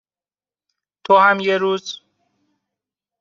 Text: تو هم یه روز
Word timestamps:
تو 1.03 1.13
هم 1.17 1.39
یه 1.39 1.57
روز 1.57 2.01